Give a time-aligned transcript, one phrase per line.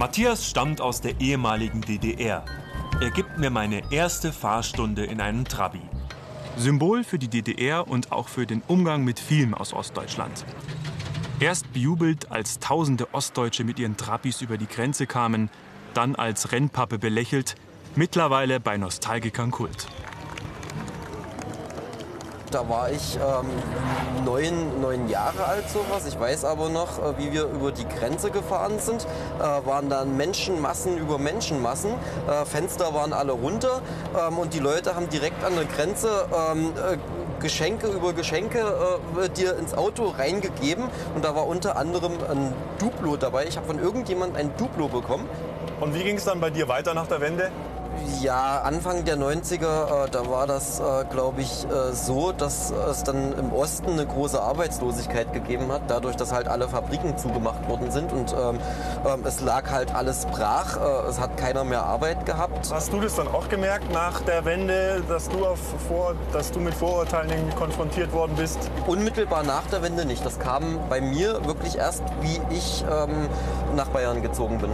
[0.00, 2.42] Matthias stammt aus der ehemaligen DDR.
[3.02, 5.82] Er gibt mir meine erste Fahrstunde in einen Trabi.
[6.56, 10.46] Symbol für die DDR und auch für den Umgang mit Film aus Ostdeutschland.
[11.38, 15.50] Erst bejubelt, als tausende Ostdeutsche mit ihren Trabis über die Grenze kamen,
[15.92, 17.56] dann als Rennpappe belächelt,
[17.94, 19.86] mittlerweile bei Nostalgikern Kult.
[22.50, 26.04] Da war ich ähm, neun, neun Jahre alt, sowas.
[26.08, 29.06] Ich weiß aber noch, äh, wie wir über die Grenze gefahren sind.
[29.38, 31.92] Äh, waren dann Menschenmassen über Menschenmassen.
[32.28, 33.82] Äh, Fenster waren alle runter
[34.18, 36.96] ähm, und die Leute haben direkt an der Grenze ähm, äh,
[37.40, 38.58] Geschenke über Geschenke
[39.22, 40.84] äh, dir ins Auto reingegeben.
[41.14, 43.46] Und da war unter anderem ein Duplo dabei.
[43.46, 45.28] Ich habe von irgendjemand ein Duplo bekommen.
[45.80, 47.52] Und wie ging es dann bei dir weiter nach der Wende?
[48.20, 53.02] Ja, Anfang der 90er, äh, da war das, äh, glaube ich, äh, so, dass es
[53.02, 57.90] dann im Osten eine große Arbeitslosigkeit gegeben hat, dadurch, dass halt alle Fabriken zugemacht worden
[57.90, 58.58] sind und ähm,
[59.06, 62.70] ähm, es lag halt alles brach, äh, es hat keiner mehr Arbeit gehabt.
[62.70, 66.60] Hast du das dann auch gemerkt nach der Wende, dass du, auf vor, dass du
[66.60, 68.58] mit Vorurteilen konfrontiert worden bist?
[68.86, 70.24] Unmittelbar nach der Wende nicht.
[70.24, 73.28] Das kam bei mir wirklich erst, wie ich ähm,
[73.76, 74.70] nach Bayern gezogen bin.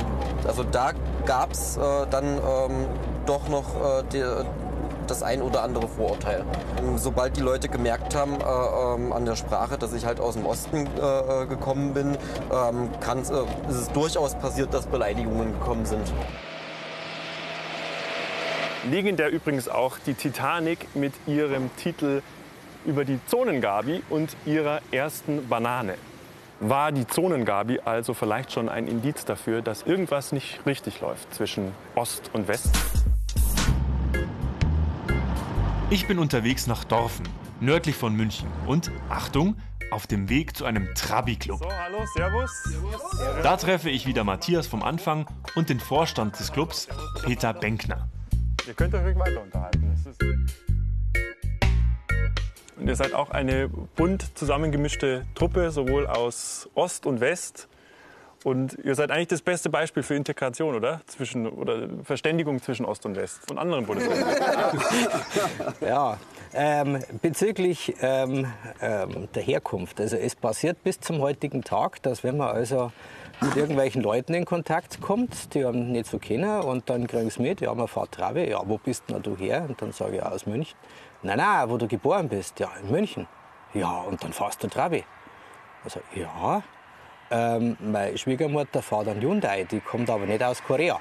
[0.46, 0.92] Also da
[1.24, 2.86] gab es äh, dann ähm,
[3.26, 4.24] doch noch äh, die,
[5.06, 6.44] das ein oder andere Vorurteil.
[6.96, 10.46] Sobald die Leute gemerkt haben äh, ähm, an der Sprache, dass ich halt aus dem
[10.46, 12.16] Osten äh, äh gekommen bin,
[12.52, 16.12] ähm, äh, ist es durchaus passiert, dass Beleidigungen gekommen sind.
[18.90, 22.22] Legendär übrigens auch die Titanic mit ihrem Titel
[22.84, 25.94] über die Zonengabi und ihrer ersten Banane.
[26.60, 31.72] War die Zonengabi also vielleicht schon ein Indiz dafür, dass irgendwas nicht richtig läuft zwischen
[31.96, 32.70] Ost und West?
[35.88, 37.28] Ich bin unterwegs nach Dorfen,
[37.60, 38.48] nördlich von München.
[38.66, 39.56] Und Achtung,
[39.92, 41.60] auf dem Weg zu einem Trabi-Club.
[41.60, 42.50] So, hallo, servus.
[43.44, 46.88] Da treffe ich wieder Matthias vom Anfang und den Vorstand des Clubs,
[47.22, 48.08] Peter Benkner.
[48.66, 49.94] Ihr könnt euch ruhig weiter unterhalten.
[52.76, 57.68] Und ihr seid auch eine bunt zusammengemischte Truppe, sowohl aus Ost und West.
[58.46, 61.00] Und ihr seid eigentlich das beste Beispiel für Integration, oder?
[61.06, 64.36] Zwischen, oder Verständigung zwischen Ost und West von anderen Bundesländern.
[65.80, 66.16] ja,
[66.54, 68.46] ähm, bezüglich ähm,
[68.80, 70.00] ähm, der Herkunft.
[70.00, 72.92] Also es passiert bis zum heutigen Tag, dass wenn man also
[73.40, 77.42] mit irgendwelchen Leuten in Kontakt kommt, die haben nicht so kennen und dann kriegen sie
[77.42, 79.66] mit, ja, man fährt Trabe, ja, wo bist denn du her?
[79.68, 80.78] Und dann sage ich, aus München.
[81.24, 83.26] Nein, nein, wo du geboren bist, ja, in München.
[83.74, 85.02] Ja, und dann fährst du Trabi.
[85.82, 86.62] Also, ja,
[87.30, 91.00] ähm, meine Schwiegermutter fährt einen Hyundai, die kommt aber nicht aus Korea.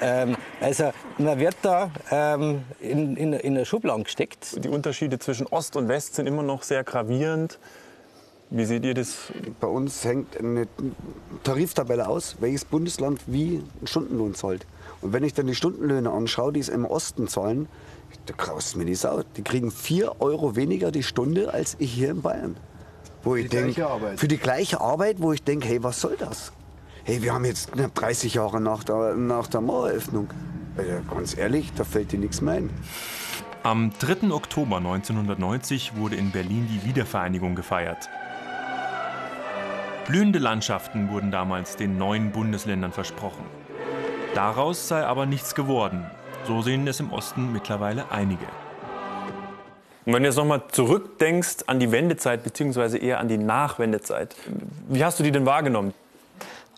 [0.00, 4.64] Ähm, also man wird da ähm, in, in, in eine Schublade gesteckt.
[4.64, 7.58] Die Unterschiede zwischen Ost und West sind immer noch sehr gravierend.
[8.50, 9.32] Wie seht ihr das?
[9.60, 10.66] Bei uns hängt eine
[11.42, 14.66] Tariftabelle aus, welches Bundesland wie einen Stundenlohn zahlt.
[15.00, 17.66] Und wenn ich dann die Stundenlöhne anschaue, die es im Osten zahlen,
[18.26, 19.22] da kraust mir die Sau.
[19.36, 22.56] Die kriegen 4 Euro weniger die Stunde als ich hier in Bayern.
[23.24, 23.76] Wo ich denk,
[24.16, 26.52] für die gleiche Arbeit, wo ich denke, hey, was soll das?
[27.04, 30.28] Hey, wir haben jetzt 30 Jahre nach der, nach der Maueröffnung.
[31.10, 32.70] ganz ehrlich, da fällt dir nichts mehr ein.
[33.64, 34.32] Am 3.
[34.32, 38.08] Oktober 1990 wurde in Berlin die Wiedervereinigung gefeiert.
[40.06, 43.44] Blühende Landschaften wurden damals den neuen Bundesländern versprochen.
[44.34, 46.06] Daraus sei aber nichts geworden.
[46.44, 48.46] So sehen es im Osten mittlerweile einige.
[50.04, 54.34] Und wenn du jetzt nochmal zurückdenkst an die Wendezeit, beziehungsweise eher an die Nachwendezeit,
[54.88, 55.94] wie hast du die denn wahrgenommen?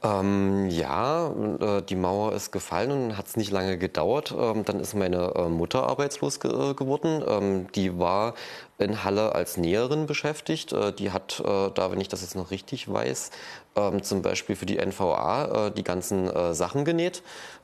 [0.04, 4.34] Ähm, ja, äh, die Mauer ist gefallen und hat es nicht lange gedauert.
[4.38, 7.24] Ähm, dann ist meine äh, Mutter arbeitslos ge äh, geworden.
[7.26, 8.34] Ähm, die war
[8.76, 10.74] in Halle als Näherin beschäftigt.
[10.74, 13.30] Äh, die hat äh, da, wenn ich das jetzt noch richtig weiß,
[13.76, 17.22] ähm, zum Beispiel für die NVA äh, die ganzen Sachen genäht.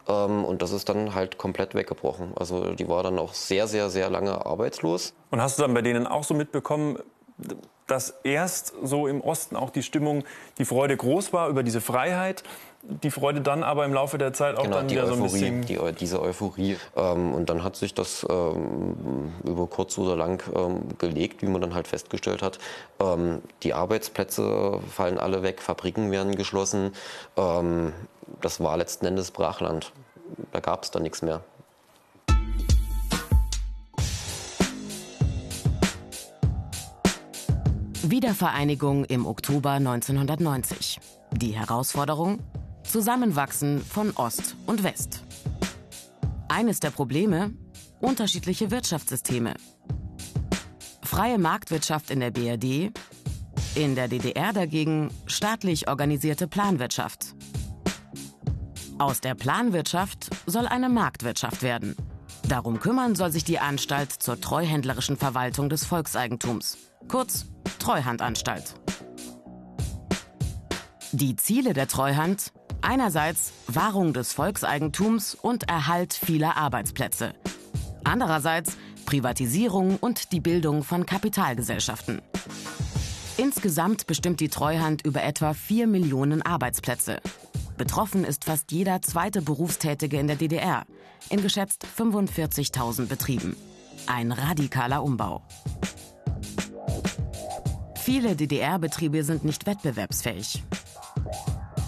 [0.08, 2.32] Ähm, und das ist dann halt komplett weggebrochen.
[2.36, 5.12] Also die war dann auch sehr, sehr, sehr lange arbeitslos.
[5.30, 6.98] Und hast du dann bei denen auch so mitbekommen,
[7.90, 10.24] dass erst so im Osten auch die Stimmung,
[10.58, 12.44] die Freude groß war über diese Freiheit,
[12.82, 15.60] die Freude dann aber im Laufe der Zeit auch genau, dann wieder Euphorie, so ein
[15.60, 15.88] bisschen...
[15.88, 16.76] Die, diese Euphorie.
[16.96, 21.60] Ähm, und dann hat sich das ähm, über kurz oder lang ähm, gelegt, wie man
[21.60, 22.58] dann halt festgestellt hat.
[22.98, 26.92] Ähm, die Arbeitsplätze fallen alle weg, Fabriken werden geschlossen.
[27.36, 27.92] Ähm,
[28.40, 29.92] das war letzten Endes Brachland.
[30.52, 31.42] Da gab es dann nichts mehr.
[38.02, 40.98] Wiedervereinigung im Oktober 1990.
[41.32, 42.38] Die Herausforderung?
[42.82, 45.22] Zusammenwachsen von Ost und West.
[46.48, 47.52] Eines der Probleme?
[48.00, 49.52] Unterschiedliche Wirtschaftssysteme.
[51.02, 52.90] Freie Marktwirtschaft in der BRD,
[53.74, 57.34] in der DDR dagegen staatlich organisierte Planwirtschaft.
[58.98, 61.94] Aus der Planwirtschaft soll eine Marktwirtschaft werden.
[62.48, 67.49] Darum kümmern soll sich die Anstalt zur treuhändlerischen Verwaltung des Volkseigentums, kurz
[67.80, 68.74] Treuhandanstalt.
[71.12, 77.34] Die Ziele der Treuhand einerseits Wahrung des Volkseigentums und Erhalt vieler Arbeitsplätze,
[78.04, 82.22] andererseits Privatisierung und die Bildung von Kapitalgesellschaften.
[83.38, 87.20] Insgesamt bestimmt die Treuhand über etwa 4 Millionen Arbeitsplätze.
[87.76, 90.84] Betroffen ist fast jeder zweite Berufstätige in der DDR,
[91.30, 93.56] in geschätzt 45.000 Betrieben.
[94.06, 95.42] Ein radikaler Umbau.
[98.02, 100.62] Viele DDR-Betriebe sind nicht wettbewerbsfähig.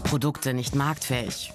[0.05, 1.53] Produkte nicht marktfähig.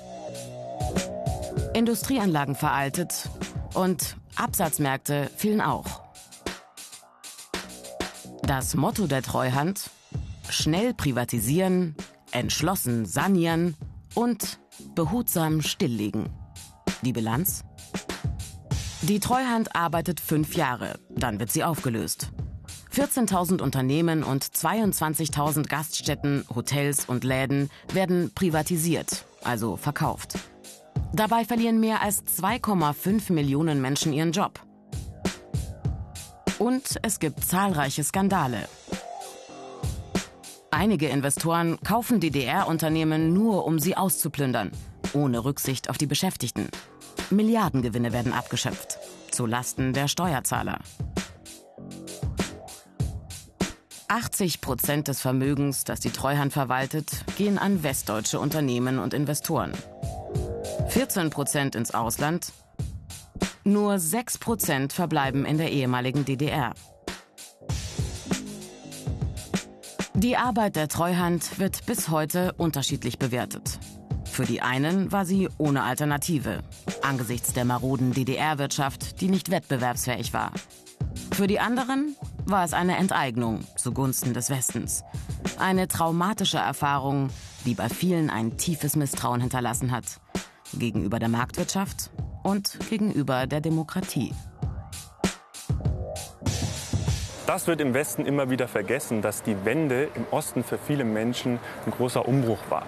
[1.76, 3.30] Industrieanlagen veraltet
[3.76, 6.02] und Absatzmärkte fehlen auch.
[8.42, 9.92] Das Motto der Treuhand?
[10.50, 11.96] Schnell privatisieren,
[12.32, 13.76] entschlossen sanieren
[14.16, 14.60] und
[14.96, 16.30] behutsam stilllegen.
[17.04, 17.64] Die Bilanz?
[19.04, 22.32] Die Treuhand arbeitet fünf Jahre, dann wird sie aufgelöst.
[22.98, 30.40] 14.000 Unternehmen und 22.000 Gaststätten, Hotels und Läden werden privatisiert, also verkauft.
[31.14, 34.60] Dabei verlieren mehr als 2,5 Millionen Menschen ihren Job.
[36.58, 38.68] Und es gibt zahlreiche Skandale.
[40.72, 44.72] Einige Investoren kaufen DDR-Unternehmen nur, um sie auszuplündern,
[45.14, 46.68] ohne Rücksicht auf die Beschäftigten.
[47.30, 48.98] Milliardengewinne werden abgeschöpft,
[49.30, 50.80] zu Lasten der Steuerzahler.
[54.10, 59.74] 80 Prozent des Vermögens, das die Treuhand verwaltet, gehen an westdeutsche Unternehmen und Investoren.
[60.88, 62.54] 14 Prozent ins Ausland.
[63.66, 66.74] Nur 6 Prozent verbleiben in der ehemaligen DDR.
[70.14, 73.78] Die Arbeit der Treuhand wird bis heute unterschiedlich bewertet.
[74.24, 76.64] Für die einen war sie ohne Alternative,
[77.02, 80.54] angesichts der maroden DDR-Wirtschaft, die nicht wettbewerbsfähig war.
[81.34, 82.16] Für die anderen
[82.50, 85.04] war es eine Enteignung zugunsten des Westens.
[85.60, 87.30] Eine traumatische Erfahrung,
[87.66, 90.22] die bei vielen ein tiefes Misstrauen hinterlassen hat.
[90.74, 92.10] Gegenüber der Marktwirtschaft
[92.44, 94.34] und gegenüber der Demokratie.
[97.46, 101.60] Das wird im Westen immer wieder vergessen, dass die Wende im Osten für viele Menschen
[101.86, 102.86] ein großer Umbruch war.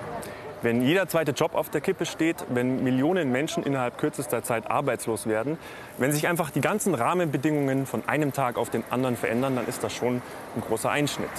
[0.61, 5.25] Wenn jeder zweite Job auf der Kippe steht, wenn Millionen Menschen innerhalb kürzester Zeit arbeitslos
[5.25, 5.57] werden,
[5.97, 9.85] wenn sich einfach die ganzen Rahmenbedingungen von einem Tag auf den anderen verändern, dann ist
[9.85, 10.15] das schon
[10.55, 11.29] ein großer Einschnitt.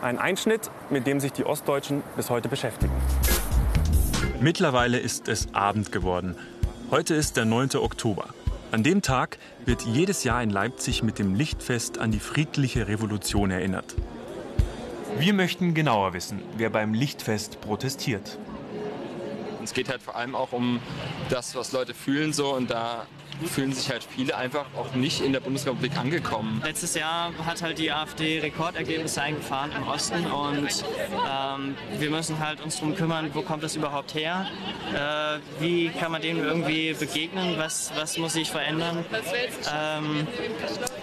[0.00, 2.92] Ein Einschnitt, mit dem sich die Ostdeutschen bis heute beschäftigen.
[4.40, 6.36] Mittlerweile ist es Abend geworden.
[6.90, 7.76] Heute ist der 9.
[7.76, 8.28] Oktober.
[8.72, 13.50] An dem Tag wird jedes Jahr in Leipzig mit dem Lichtfest an die friedliche Revolution
[13.50, 13.94] erinnert.
[15.18, 18.38] Wir möchten genauer wissen, wer beim Lichtfest protestiert.
[19.64, 20.80] Es geht halt vor allem auch um
[21.30, 22.54] das, was Leute fühlen so.
[22.54, 23.06] Und da
[23.46, 26.60] fühlen sich halt viele einfach auch nicht in der Bundesrepublik angekommen.
[26.64, 32.60] Letztes Jahr hat halt die AfD Rekordergebnisse eingefahren im Osten und ähm, wir müssen halt
[32.60, 34.46] uns darum kümmern, wo kommt das überhaupt her?
[34.92, 37.54] Äh, wie kann man denen irgendwie begegnen?
[37.58, 39.04] Was, was muss sich verändern?
[39.74, 40.26] Ähm,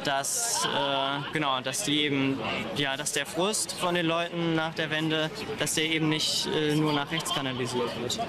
[0.04, 2.40] dass, äh, genau, dass die eben,
[2.76, 5.30] ja, dass der Frust von den Leuten nach der Wende,
[5.60, 8.20] dass der eben nicht äh, nur nach rechts kanalisiert wird.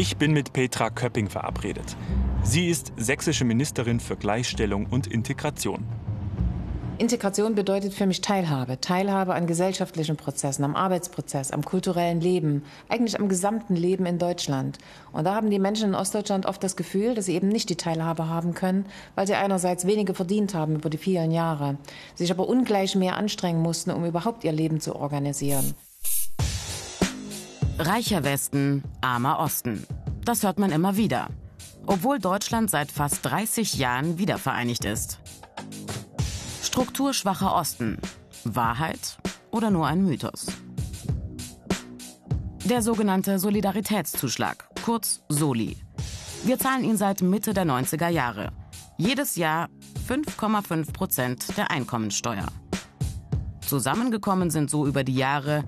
[0.00, 1.94] Ich bin mit Petra Köpping verabredet.
[2.42, 5.84] Sie ist sächsische Ministerin für Gleichstellung und Integration.
[6.96, 8.80] Integration bedeutet für mich Teilhabe.
[8.80, 14.78] Teilhabe an gesellschaftlichen Prozessen, am Arbeitsprozess, am kulturellen Leben, eigentlich am gesamten Leben in Deutschland.
[15.12, 17.76] Und da haben die Menschen in Ostdeutschland oft das Gefühl, dass sie eben nicht die
[17.76, 21.76] Teilhabe haben können, weil sie einerseits wenige verdient haben über die vielen Jahre,
[22.14, 25.74] sich aber ungleich mehr anstrengen mussten, um überhaupt ihr Leben zu organisieren.
[27.82, 29.86] Reicher Westen, armer Osten.
[30.22, 31.28] Das hört man immer wieder.
[31.86, 35.18] Obwohl Deutschland seit fast 30 Jahren wiedervereinigt ist.
[36.62, 37.96] Strukturschwacher Osten.
[38.44, 39.16] Wahrheit
[39.50, 40.48] oder nur ein Mythos?
[42.66, 45.78] Der sogenannte Solidaritätszuschlag, kurz Soli.
[46.44, 48.52] Wir zahlen ihn seit Mitte der 90er Jahre.
[48.98, 49.70] Jedes Jahr
[50.06, 52.46] 5,5 Prozent der Einkommensteuer.
[53.66, 55.64] Zusammengekommen sind so über die Jahre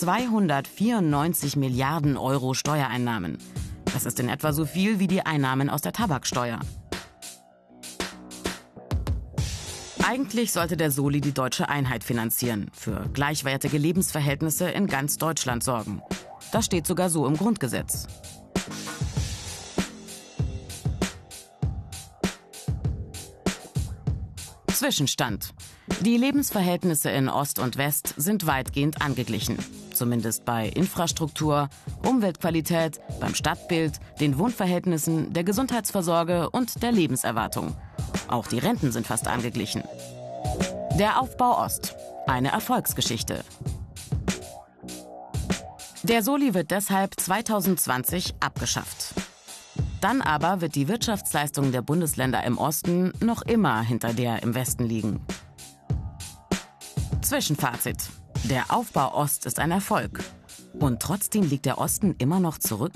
[0.00, 3.36] 294 Milliarden Euro Steuereinnahmen.
[3.92, 6.58] Das ist in etwa so viel wie die Einnahmen aus der Tabaksteuer.
[10.02, 16.00] Eigentlich sollte der Soli die deutsche Einheit finanzieren, für gleichwertige Lebensverhältnisse in ganz Deutschland sorgen.
[16.50, 18.06] Das steht sogar so im Grundgesetz.
[24.68, 25.52] Zwischenstand.
[26.00, 29.58] Die Lebensverhältnisse in Ost und West sind weitgehend angeglichen.
[30.00, 31.68] Zumindest bei Infrastruktur,
[32.08, 37.76] Umweltqualität, beim Stadtbild, den Wohnverhältnissen, der Gesundheitsversorge und der Lebenserwartung.
[38.26, 39.82] Auch die Renten sind fast angeglichen.
[40.98, 41.96] Der Aufbau Ost.
[42.26, 43.44] Eine Erfolgsgeschichte.
[46.02, 49.12] Der Soli wird deshalb 2020 abgeschafft.
[50.00, 54.84] Dann aber wird die Wirtschaftsleistung der Bundesländer im Osten noch immer hinter der im Westen
[54.84, 55.20] liegen.
[57.20, 57.98] Zwischenfazit.
[58.44, 60.24] Der Aufbau Ost ist ein Erfolg.
[60.78, 62.92] Und trotzdem liegt der Osten immer noch zurück?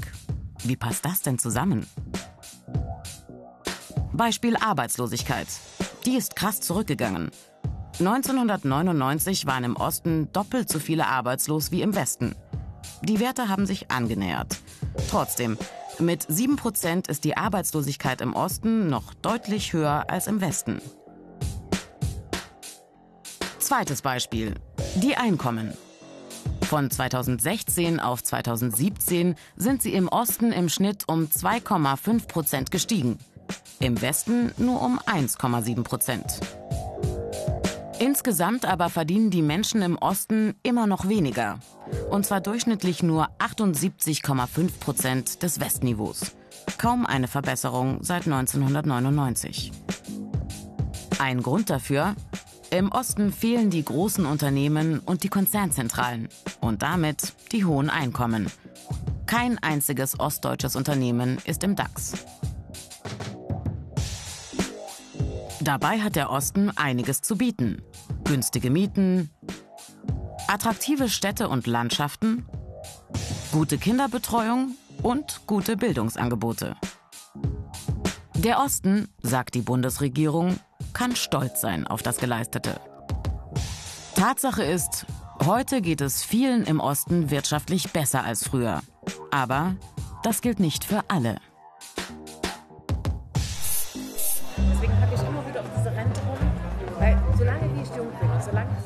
[0.65, 1.87] Wie passt das denn zusammen?
[4.13, 5.47] Beispiel Arbeitslosigkeit.
[6.07, 7.31] Die ist krass zurückgegangen.
[7.99, 12.35] 1999 waren im Osten doppelt so viele arbeitslos wie im Westen.
[13.03, 14.59] Die Werte haben sich angenähert.
[15.11, 15.59] Trotzdem,
[15.99, 20.81] mit 7% ist die Arbeitslosigkeit im Osten noch deutlich höher als im Westen.
[23.59, 24.55] Zweites Beispiel.
[24.97, 25.73] Die Einkommen.
[26.63, 33.19] Von 2016 auf 2017 sind sie im Osten im Schnitt um 2,5 Prozent gestiegen.
[33.81, 36.41] Im Westen nur um 1,7 Prozent.
[37.99, 41.59] Insgesamt aber verdienen die Menschen im Osten immer noch weniger.
[42.11, 46.33] Und zwar durchschnittlich nur 78,5 Prozent des Westniveaus.
[46.79, 49.73] Kaum eine Verbesserung seit 1999.
[51.19, 52.15] Ein Grund dafür?
[52.75, 56.29] Im Osten fehlen die großen Unternehmen und die Konzernzentralen
[56.61, 58.51] und damit die hohen Einkommen.
[59.27, 62.15] Kein einziges ostdeutsches Unternehmen ist im DAX.
[65.61, 67.81] Dabei hat der Osten einiges zu bieten.
[68.25, 69.31] Günstige Mieten,
[70.49, 72.45] attraktive Städte und Landschaften,
[73.53, 76.75] gute Kinderbetreuung und gute Bildungsangebote.
[78.35, 80.59] Der Osten, sagt die Bundesregierung,
[80.95, 82.81] kann stolz sein auf das Geleistete.
[84.15, 85.07] Tatsache ist,
[85.45, 88.81] heute geht es vielen im Osten wirtschaftlich besser als früher.
[89.31, 89.75] Aber
[90.23, 91.37] das gilt nicht für alle.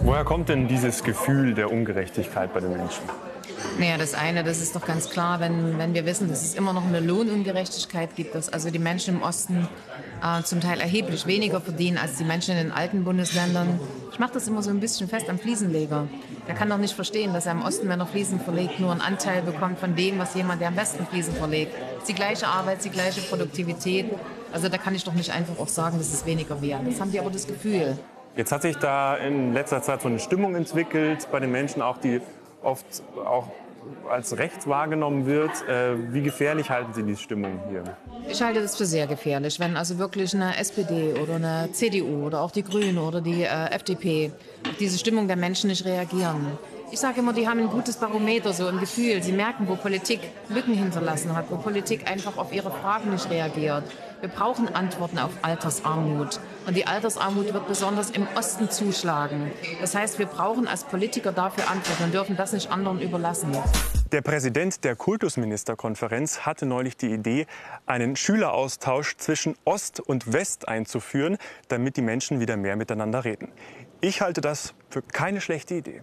[0.01, 3.03] Woher kommt denn dieses Gefühl der Ungerechtigkeit bei den Menschen?
[3.79, 6.73] Naja, das eine, das ist doch ganz klar, wenn, wenn wir wissen, dass es immer
[6.73, 9.69] noch eine Lohnungerechtigkeit gibt, dass also die Menschen im Osten
[10.21, 13.79] äh, zum Teil erheblich weniger verdienen als die Menschen in den alten Bundesländern.
[14.11, 16.09] Ich mache das immer so ein bisschen fest am Fliesenleger.
[16.49, 19.01] Der kann doch nicht verstehen, dass er im Osten, wenn er Fliesen verlegt, nur einen
[19.01, 21.73] Anteil bekommt von dem, was jemand, der am besten Fliesen verlegt.
[21.95, 24.07] Es ist die gleiche Arbeit, die gleiche Produktivität.
[24.53, 26.81] Also da kann ich doch nicht einfach auch sagen, dass es weniger wäre.
[26.85, 27.97] Das haben die aber das Gefühl.
[28.35, 31.99] Jetzt hat sich da in letzter Zeit so eine Stimmung entwickelt bei den Menschen, auch
[31.99, 32.21] die
[32.63, 32.85] oft
[33.25, 33.49] auch
[34.11, 35.51] als rechts wahrgenommen wird.
[35.69, 37.85] Äh, wie gefährlich halten Sie diese Stimmung hier?
[38.29, 42.41] Ich halte das für sehr gefährlich, wenn also wirklich eine SPD oder eine CDU oder
[42.41, 44.33] auch die Grünen oder die äh, FDP
[44.69, 46.59] auf diese Stimmung der Menschen nicht reagieren.
[46.91, 49.23] Ich sage immer, die haben ein gutes Barometer, so ein Gefühl.
[49.23, 53.85] Sie merken, wo Politik Lücken hinterlassen hat, wo Politik einfach auf ihre Fragen nicht reagiert.
[54.21, 56.41] Wir brauchen Antworten auf Altersarmut.
[56.67, 59.53] Und die Altersarmut wird besonders im Osten zuschlagen.
[59.83, 63.55] Das heißt, wir brauchen als Politiker dafür Antworten und dürfen das nicht anderen überlassen.
[64.13, 67.47] Der Präsident der Kultusministerkonferenz hatte neulich die Idee,
[67.85, 71.37] einen Schüleraustausch zwischen Ost und West einzuführen,
[71.69, 73.53] damit die Menschen wieder mehr miteinander reden.
[74.01, 76.03] Ich halte das für keine schlechte Idee.